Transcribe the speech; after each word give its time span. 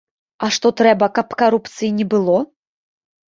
А 0.45 0.47
што 0.55 0.69
трэба, 0.79 1.09
каб 1.17 1.35
карупцыі 1.43 1.91
не 1.99 2.07
было? 2.13 2.39